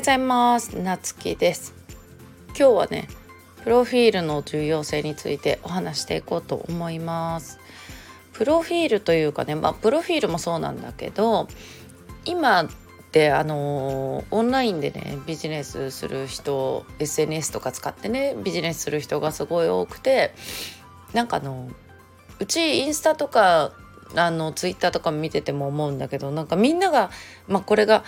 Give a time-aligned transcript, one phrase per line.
[0.00, 0.78] ようございます。
[0.78, 1.74] なつきです。
[2.58, 3.06] 今日はね
[3.62, 7.58] プロフィールの重要性についてお話していこうと思います。
[8.32, 11.48] プロフィールというかねまあプロフィールもそうなんだけど
[12.24, 12.68] 今っ
[13.12, 20.32] てあのオンラインでねビジネスする人 SNS とか使ってねビジネスする人がすごい多くて
[21.12, 21.68] なんかあの
[22.38, 23.72] うちインスタとか
[24.14, 27.10] あのツイッターとか見てても思うんだけどなんかみんなが、
[27.48, 28.02] まあ、これが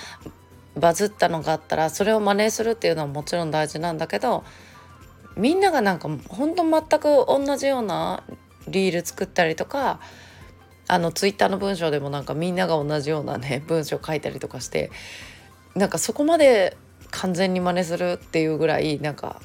[0.76, 4.44] バズったのがあったらそれを真似するっていうのはもちろん大事なんだけど
[5.36, 8.22] みんながなんかほんと全く同じような
[8.68, 10.00] リール作ったりとか
[10.88, 14.90] あのツイッターの文章でもなんかみんなが同じようなね 文章書いたりとかして
[15.74, 16.76] なんかそこまで
[17.10, 19.40] 完全に真似するっていうぐらいなんか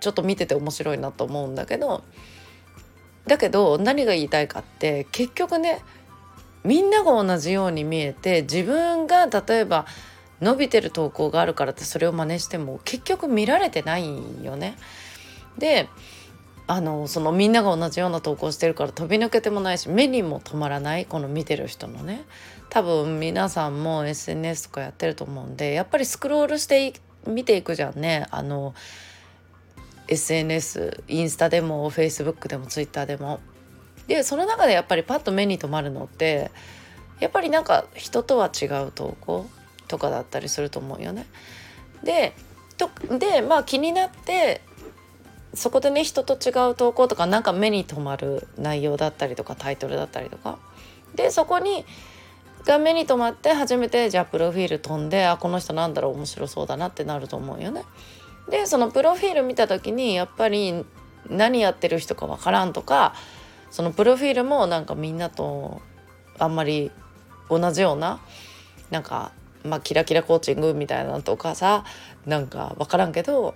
[0.00, 2.02] ちょっと見てて面白いなと思うんだけど
[3.26, 5.82] だけど何が言いたいかって結局ね
[6.64, 9.86] みんなが同じように見えて自分が例えば
[10.40, 14.76] 伸びてる投稿があるからってそれを真似しても結局見られてないよね。
[15.58, 15.88] で
[16.70, 22.24] あのそのみんなが同じような投稿してるから飛び抜けてもないし目にも止まらないこの見てる人のね
[22.68, 26.92] 多分皆さんも SNS とかやってると思うんでやっぱりスクロールして
[27.26, 28.74] 見ていくじゃんねあの
[30.08, 33.40] SNS インスタでも Facebook でも Twitter でも。
[34.06, 36.50] でその中でやっぱりパッと目に留まるのって
[37.20, 39.46] やっぱりなんか人とは違う投稿
[39.88, 41.26] とかだったりすると思うよね。
[42.02, 42.34] で
[42.76, 44.60] とでまあ気になって
[45.54, 50.58] そこでね人と違う投稿とかなんか目に留まる内容だったりとかタイトルだったりとか
[51.14, 51.84] でそこに
[52.64, 57.84] が目に留まって初めてじゃあプロフィール飛んであこの人なんだろう面白そうだなってなると思うよね。
[58.50, 60.84] でそのプロフィール見た時にやっぱり
[61.28, 63.14] 何やってる人かわからんとか
[63.70, 65.82] そのプロフィールもなんかみんなと
[66.38, 66.90] あんまり
[67.50, 68.20] 同じような
[68.90, 69.32] なんか
[69.64, 71.84] まあキラキラコーチングみたいなのとかさ
[72.26, 73.54] なんか分からんけど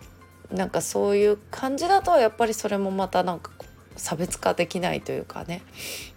[0.50, 3.50] なんかそういう感じだとやっぱりそれもまたなんか
[3.97, 5.62] 差別化できないというかね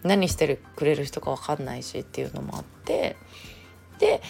[0.04, 3.16] 何してくれる人か分かんないしっていうのもあって
[4.00, 4.22] で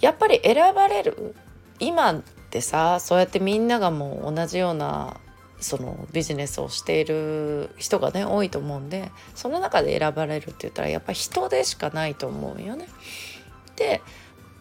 [0.00, 1.34] やっぱり選ばれる
[1.80, 5.16] 今ってさそうやってみんながもう同じような
[5.60, 12.88] そのビジネスをしている人がね多いと思うんでその中で選ばれるって言ったらやっぱ人でしかないと思うよね。
[13.76, 14.02] で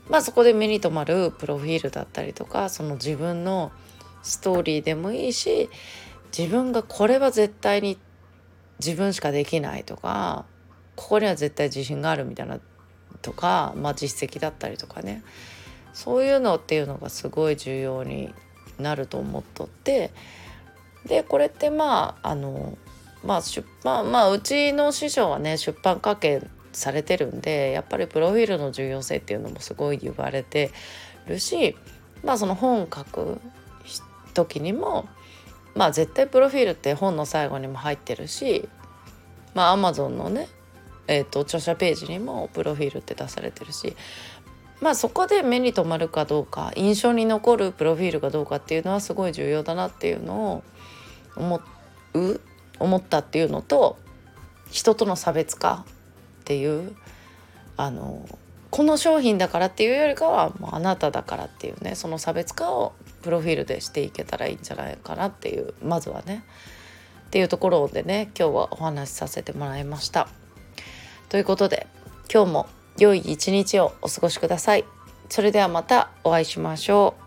[0.10, 3.72] まあそこで目に留まるプロフィールだったりとかその自分の
[4.24, 5.70] ストーリーでもいいし
[6.38, 7.98] 自分がこれは絶対に
[8.80, 10.46] 自分しかできないとか
[10.96, 12.60] ここには絶対自信があるみたいな
[13.22, 15.24] とか、まあ、実績だったりとかね。
[15.98, 18.32] そういうのっていうのがすごい重要に
[18.78, 20.12] なると思っとって
[21.08, 22.78] でこれってまああの
[23.24, 26.44] まあ出版まあうちの師匠はね出版関係
[26.78, 30.72] されてるんでやっぱりプロフィールの重要性っていうのもすごい言われて
[31.28, 31.76] るし
[32.24, 33.40] まあその本書く
[34.34, 35.08] 時にも
[35.76, 38.68] まあ絶対プロフィールって本の最後にも入ってるし
[39.54, 40.48] まあアマゾンのね
[41.08, 43.96] えーと著者ページにもプロフィールって出されてるし
[44.82, 50.64] まあそこで目に留まるかどうか印象に残るプロフィールかどうかっていうのはすごい重要だなっていうのを
[51.36, 51.62] 思
[52.14, 52.42] う
[52.80, 53.98] 思ったっていうのと
[54.70, 55.86] 人との差別化
[56.48, 56.96] っていう
[57.76, 58.26] あの
[58.72, 66.46] この商品だからっていうよりかはもうあなただからっていうねその差別化をプロフィールでしていけたらいいんじゃないかなっていうまずはね
[67.28, 70.30] っていうところでね今日はお話しさせてもらいました。
[71.28, 71.86] ということで
[72.34, 74.86] 今日も良い一日をお過ごしください。
[75.28, 77.27] それではまたお会いしましょう。